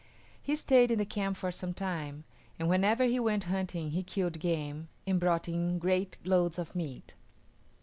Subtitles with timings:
[0.41, 2.23] He stayed in the camp for some time,
[2.57, 7.13] and whenever he went hunting he killed game and brought in great loads of meat.